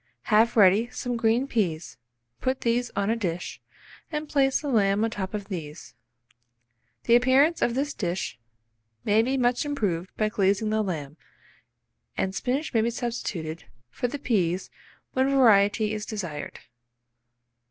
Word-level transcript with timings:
Have 0.33 0.57
ready 0.57 0.89
some 0.89 1.15
green 1.15 1.45
peas, 1.45 1.95
put 2.39 2.61
these 2.61 2.89
on 2.95 3.11
a 3.11 3.15
dish, 3.15 3.61
and 4.11 4.27
place 4.27 4.59
the 4.59 4.67
lamb 4.67 5.03
on 5.03 5.11
the 5.11 5.15
top 5.15 5.35
of 5.35 5.45
these. 5.45 5.93
The 7.03 7.15
appearance 7.15 7.61
of 7.61 7.75
this 7.75 7.93
dish 7.93 8.39
may 9.05 9.21
be 9.21 9.37
much 9.37 9.63
improved 9.63 10.09
by 10.17 10.29
glazing 10.29 10.71
the 10.71 10.81
lamb, 10.81 11.17
and 12.17 12.33
spinach 12.33 12.73
may 12.73 12.81
be 12.81 12.89
substituted 12.89 13.65
for 13.91 14.07
the 14.07 14.17
peas 14.17 14.71
when 15.13 15.29
variety 15.29 15.93
is 15.93 16.07
desired. 16.07 16.61